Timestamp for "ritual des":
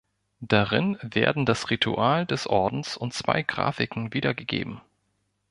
1.69-2.47